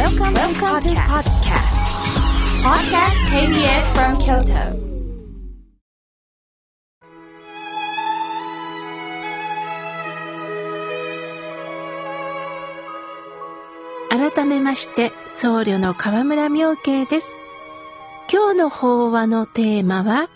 [0.00, 1.76] Welcome, Welcome to podcast.
[2.64, 4.64] Podcast KBS from Kyoto.
[14.08, 17.34] 改めまして僧侶の河村明慶です
[18.32, 20.30] 今日の法話のテーマは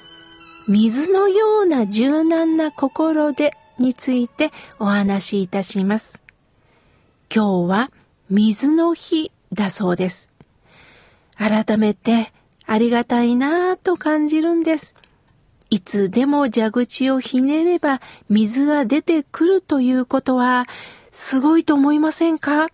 [0.69, 6.21] 水のような柔軟な心でについてお話しいたします
[7.35, 7.91] 今日は
[8.29, 10.31] 水の日だそうです。
[11.37, 12.33] 改めて
[12.67, 14.95] ありがたいなぁと感じるんです。
[15.71, 20.67] いつでも蛇口をひねれば水が出てくるということは
[21.11, 22.69] すごいと思いませんか？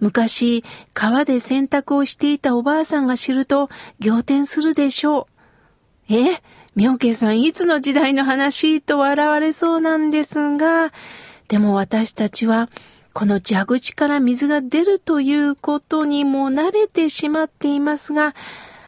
[0.00, 3.70] 昔、川で洗濯をしていたおばあさんが知ると
[4.04, 5.28] 仰天するでしょ
[6.10, 6.14] う。
[6.14, 6.42] え
[6.74, 10.92] 妙慶さんいつの時代の話と笑われそうなんですが、
[11.48, 12.68] でも私たちは
[13.14, 18.34] この蛇口から水が出るということにも慣れてしまっていますが、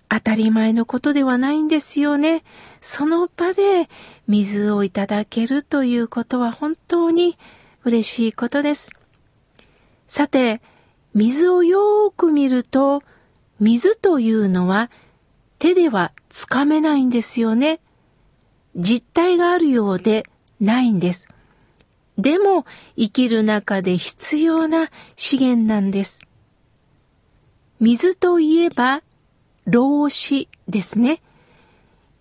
[0.09, 2.43] 当たり前のことではないんですよね。
[2.80, 3.88] その場で
[4.27, 7.38] 水をいただけるということは本当に
[7.85, 8.91] 嬉しいことです。
[10.09, 10.60] さて、
[11.15, 13.04] 水をよーく見ると、
[13.60, 14.91] 水というのは
[15.60, 17.79] 手ではつかめないんですよね。
[18.74, 20.24] 実体があるようで
[20.60, 21.29] ないんです。
[22.19, 22.65] でも
[22.97, 26.21] 生きる中で必要な資源なんです。
[27.79, 29.03] 水といえば、
[29.67, 31.21] 老子ですね。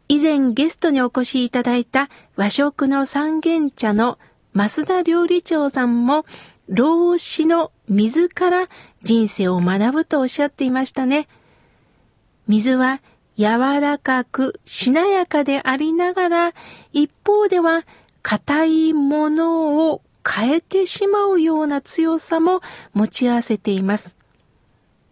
[0.08, 4.20] 以前ゲストにお越しいただいた和食の三元茶の
[4.54, 6.26] 増田料理長さんも
[6.68, 8.68] 老子の水から
[9.04, 11.28] 人生を学ぶとおっしゃっていましたね。
[12.48, 13.02] 水は
[13.38, 16.54] 柔らかくしなやかでありながら、
[16.94, 17.86] 一方では
[18.28, 24.17] 硬いものを変えてしまうような強さも持ち合わせています。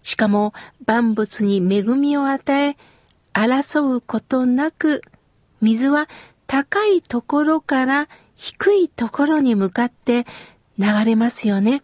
[0.02, 0.52] しかも
[0.88, 2.76] 万物に恵みを与え、
[3.32, 5.04] 争うことなく、
[5.62, 6.10] 水は
[6.48, 10.26] 高いところから低いところに向かって
[10.80, 11.84] 流れますよね。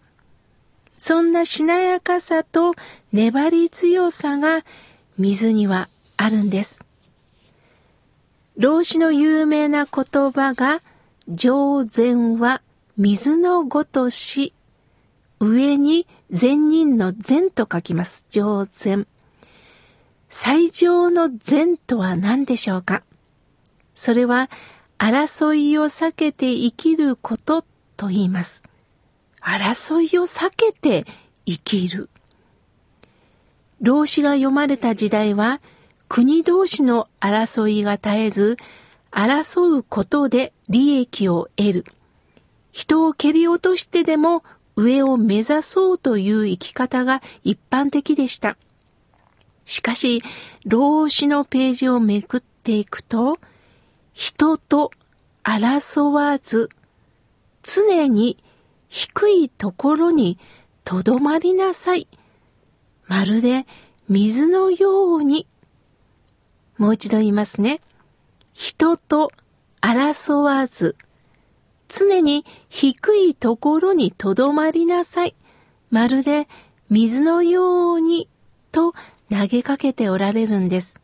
[0.97, 2.73] そんなしなやかさと
[3.13, 4.65] 粘り強さが
[5.19, 6.83] 水にはあるんです。
[8.57, 10.81] 老子の有名な言葉が、
[11.29, 12.63] 上善は
[12.97, 14.53] 水のごとし、
[15.39, 18.25] 上に善人の善と書きます。
[18.29, 19.05] 上善。
[20.27, 23.03] 最上の善とは何でしょうか？
[23.93, 24.49] それは
[24.97, 27.63] 争いを避けて生きること
[27.95, 28.63] と言います。
[29.39, 31.05] 争いを避けて
[31.45, 32.09] 生きる。
[33.81, 35.61] 老子が読まれた時代は、
[36.07, 38.57] 国同士の争いが絶えず、
[39.11, 41.85] 争うことで利益を得る。
[42.71, 44.43] 人を蹴り落としてでも
[44.75, 48.57] 上を目指そうという生き方が一般的でした。
[49.65, 50.23] しかし、
[50.65, 53.37] 老子のページをめくっていくと、
[54.13, 54.91] 人と
[55.43, 56.69] 争わず、
[57.63, 58.37] 常に
[58.87, 60.39] 低いところに
[60.83, 62.07] とどまりなさい。
[63.07, 63.65] まるで
[64.07, 65.45] 水のように。
[66.77, 67.81] もう一度言いますね。
[68.53, 69.31] 人と
[69.81, 70.95] 争わず、
[71.87, 75.35] 常に低いところにとどまりなさい。
[75.89, 76.47] まるで
[76.89, 78.27] 水のように
[78.71, 78.93] と
[79.31, 80.99] 投げかけておられるんです。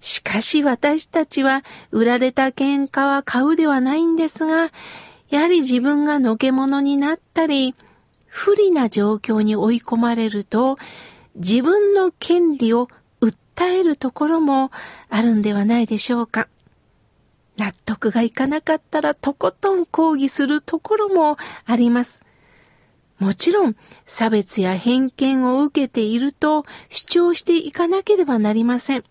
[0.00, 4.70] しかし私たちは売られた喧嘩は買うではないんですが、
[5.30, 7.74] やはり自分がのけ者になったり、
[8.26, 10.76] 不利な状況に追い込まれると、
[11.36, 12.88] 自分の権利を
[13.22, 14.70] 訴えるところも
[15.08, 16.48] あるんではないでしょうか。
[17.56, 22.24] 納得がいかなかったらとことん抗議するところもあります。
[23.18, 23.76] もちろん
[24.06, 29.04] 差別や偏見を受けていると主張していかなければなりません。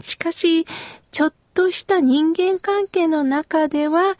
[0.00, 0.66] しかし、
[1.12, 4.16] ちょっとした人間関係の中では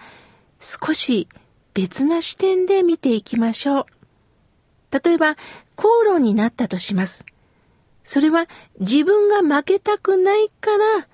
[0.60, 1.28] 少し
[1.74, 3.86] 別な視点で見ていきましょう。
[5.04, 5.36] 例えば、
[5.74, 7.26] 口論になったとします。
[8.04, 8.46] それは
[8.78, 11.08] 自分が負けたくないから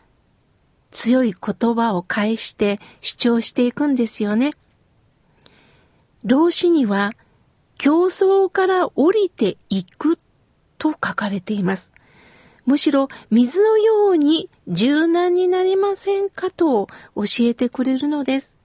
[0.91, 4.53] 強い言葉を返して主張していくんですよね。
[6.25, 7.13] 老子には
[7.79, 10.19] 競争から降りていく
[10.79, 11.93] と書かれています。
[12.67, 18.57] むしろ水のように柔軟になりませんかと教えてくれるのです。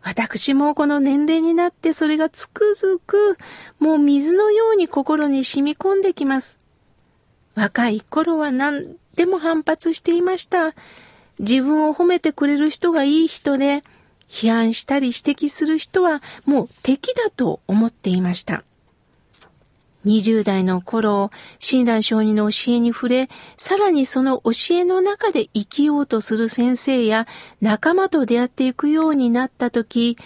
[0.00, 3.36] 私もこの年齢になってそれがつくづく
[3.78, 6.58] もう水のように心に染み込んできます。
[7.54, 10.76] 若い頃は何でも反発していました。
[11.40, 13.82] 自分を褒めてくれる人がいい人で、
[14.28, 18.62] 批判したり指摘する人はもう敵だと思っていました。
[20.04, 27.26] 20代の頃、親鸞上人の教えに触れ、さらにその教えの中で生きようとする先生や
[27.60, 30.16] 仲間と出会っていくようになったとき、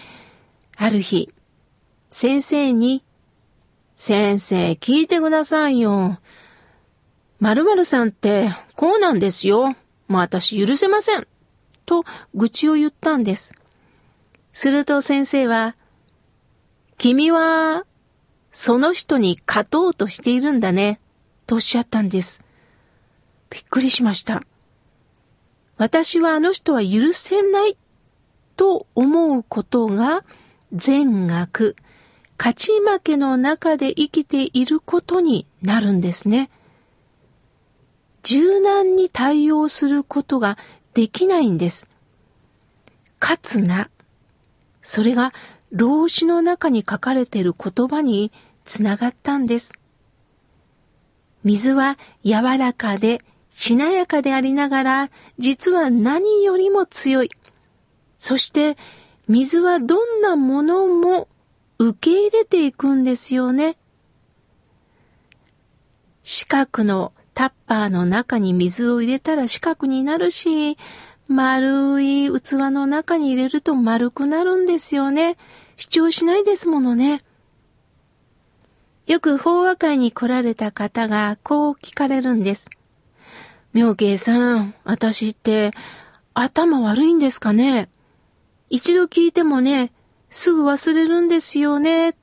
[0.76, 1.30] ある日、
[2.10, 3.02] 先生に、
[3.96, 6.18] 先生聞いてくださいよ。
[7.42, 9.74] 〇〇さんってこうなんですよ。
[10.06, 11.26] もう私許せません。
[11.86, 12.04] と
[12.36, 13.52] 愚痴を言ったんです。
[14.52, 15.74] すると先生は、
[16.98, 17.84] 君は
[18.52, 21.00] その人に勝とうとしているんだね、
[21.48, 22.44] とおっしゃったんです。
[23.50, 24.44] びっくりしました。
[25.78, 27.76] 私はあの人は許せない
[28.56, 30.22] と思うことが
[30.72, 31.74] 善悪、
[32.38, 36.48] 勝ち負けの中で生きていることになるんですね。
[38.22, 40.58] 柔軟に対応することが
[40.94, 41.88] できないんです。
[43.20, 43.90] 勝つな。
[44.82, 45.32] それが
[45.70, 48.32] 老子の中に書かれている言葉に
[48.64, 49.72] つながったんです。
[51.44, 57.30] 水は柔らかでしなやかでありながら、実は何よりも強い。
[58.18, 58.76] そして
[59.28, 61.28] 水はどんなものも
[61.78, 63.76] 受け入れていくんですよね。
[66.22, 70.76] 四角のタッパーの中に水を入れたら四角になるし、
[71.28, 75.36] 丸い器の中に入れると丸くなるんですよね。
[75.76, 77.22] 主張しないですものね。
[79.06, 82.70] よく法話会に来られた方がこう聞かれるんです。
[83.72, 85.72] 妙慶さん、私って
[86.34, 87.88] 頭悪いんですかね
[88.68, 89.92] 一度聞いてもね、
[90.30, 92.14] すぐ忘れるんですよね。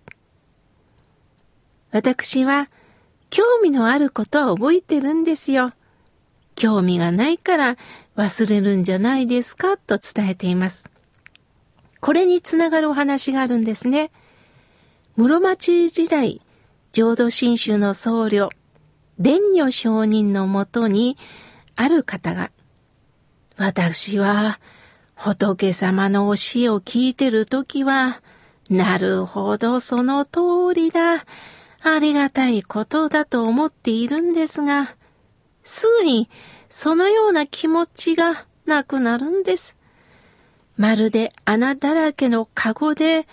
[1.91, 2.67] 私は
[3.29, 5.73] 興味のあることは覚えてるんですよ。
[6.55, 7.77] 興味がないから
[8.17, 10.89] 忘れるんじゃないですかと伝えています。
[12.01, 14.11] これにつながるお話があるんですね。
[15.15, 16.41] 室町時代、
[16.91, 18.49] 浄土真宗の僧侶、
[19.17, 21.17] 蓮如上人のもとに、
[21.75, 22.51] ある方が、
[23.57, 24.59] 私は
[25.15, 28.21] 仏様の教えを聞いてるときは、
[28.69, 31.25] なるほどその通りだ。
[31.81, 34.95] ありがたいことだと思っているんですが、
[35.63, 36.29] すぐに
[36.69, 39.77] そのような気持ちがなくなるんです。
[40.77, 43.27] まるで穴だらけのカゴで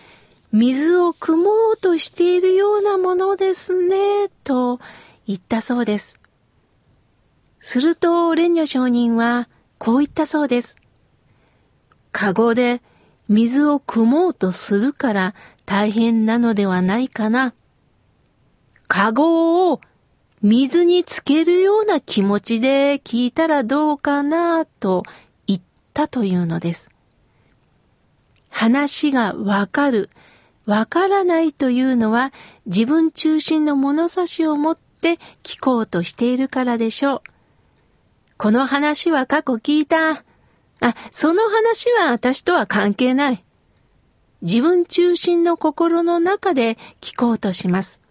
[0.52, 4.80] 水を汲もうとしているようなものですね、と
[5.26, 6.18] 言ったそうです。
[7.60, 9.48] すると、蓮如上人は
[9.78, 10.76] こう言ったそうです。
[12.12, 12.80] カゴで
[13.28, 15.34] 水を汲もうとするから
[15.66, 17.54] 大変なのではないかな。
[18.88, 19.80] カゴを
[20.42, 25.02] 水につけるような気持ちで聞いたらどうかなと
[25.46, 25.60] 言っ
[25.92, 26.90] たというのです。
[28.50, 30.08] 話がわかる、
[30.66, 32.32] わからないというのは
[32.66, 37.22] 自分中心の物差しを持って聞こうとしているからでしょう。
[38.38, 40.24] この話は過去聞いた。
[40.80, 43.44] あ、その話は私とは関係ない。
[44.42, 48.05] 自分中心の心の中で聞こうとします。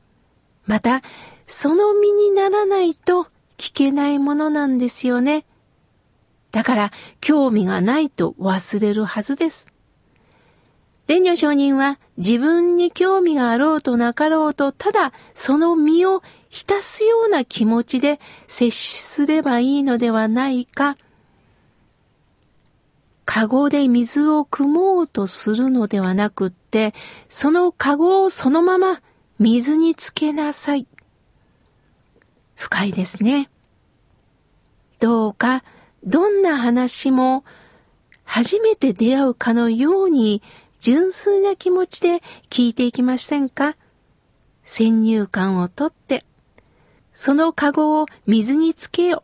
[0.65, 1.01] また、
[1.47, 3.27] その身にならないと
[3.57, 5.45] 聞けないものなんですよね。
[6.51, 6.91] だから、
[7.21, 9.67] 興味がないと忘れるはずです。
[11.07, 20.97] 蓮如上人は自分に興味があろうとなかろうと、ただその身を浸すような気持ちで接しすればいいのではないか。
[23.25, 26.93] カゴで水を汲もうとするのではなくって、
[27.27, 29.01] そのカゴをそのまま
[29.37, 30.87] 水につけなさい。
[32.55, 33.49] 深いですね。
[34.99, 35.63] どうか、
[36.05, 37.43] どんな話も
[38.23, 40.41] 初めて出会うかのように
[40.79, 43.75] 純粋な気持ちで聞いていきませんか？
[44.63, 46.25] 先入観をとって、
[47.11, 49.23] そのカゴを水につけよ。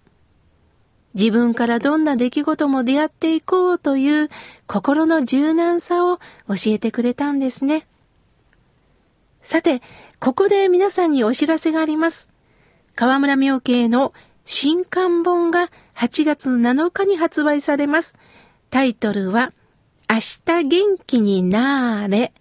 [1.14, 4.30] 自分からどんな出来事も出会っていこうという
[4.68, 7.88] 心の柔軟さを教えてくれたんですね。
[9.44, 9.82] さて、
[10.20, 12.30] ここで皆さんにお知らせがあります。
[12.96, 14.14] 河村明慶の
[14.46, 18.18] 新刊本が8月7日に発売されます。
[18.70, 19.52] タイトルは、
[20.10, 22.34] 明日元気になーれ。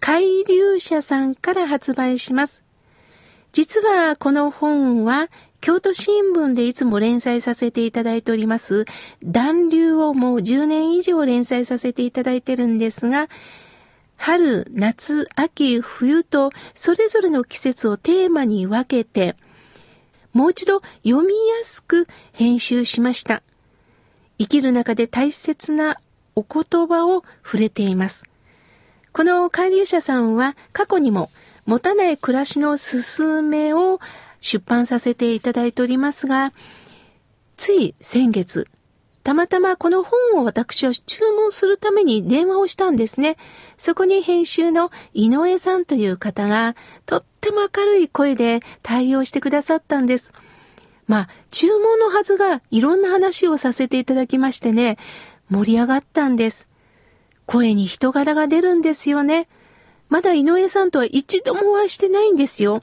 [0.00, 2.62] 海流社さんから発売します。
[3.52, 5.28] 実はこの本は
[5.60, 8.84] 京都新聞でいつも連載させていただいております、
[9.24, 13.28] 暖流をもう10年以上連載させていただいてるんですが、
[14.18, 19.36] 春、夏、秋、冬とそれぞれの季節をテーマに分けて、
[20.34, 23.42] もう一度読みやすく編集しました。
[24.38, 25.98] 生きる中で大切な
[26.34, 28.24] お言葉を触れています。
[29.12, 31.30] この海流者さんは過去にも
[31.64, 34.00] 持たない暮らしのすすめを
[34.40, 36.52] 出版させていただいておりますが、
[37.56, 38.68] つい先月、
[39.22, 43.36] たまたまこの本を私は注文するために電話をしたんですね。
[43.76, 50.32] そこに編集の井上さんという方がとっても明るい声で対応してくださったんです。
[51.06, 54.98] まあ、注文のはずがいろんな話をさせていただきましてね、
[55.50, 56.68] 盛り上がったんです。
[57.46, 59.48] 声に人柄が出るんですよね。
[60.10, 62.82] まだ井上さんとは一度もお会いしてないんですよ。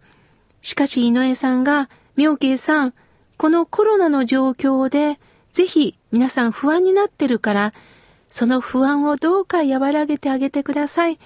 [0.62, 2.94] しかし井上さんが、妙慶さん、
[3.38, 5.20] このコロナの状況で、
[5.56, 7.74] ぜひ皆さん不安になってるから、
[8.28, 11.18] その不安をどうか和らげてあげてください。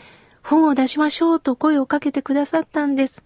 [0.43, 3.23] 本を出しましょうと声をかけてくださったんです。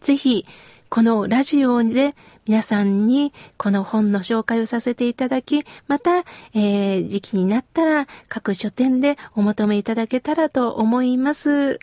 [0.00, 0.44] ぜひ、
[0.88, 11.78] このラジオで皆さんにこの本の紹介をさせていただき、また、えー、時期になったら各書店でお求めいただけたらと思います。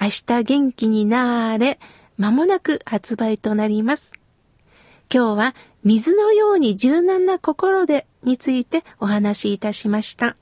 [0.00, 1.78] 明日元気になれ、
[2.16, 4.12] まもなく発売となります。
[5.12, 5.54] 今日は
[5.84, 10.36] 水のように柔軟な心でについてお話しいたしました。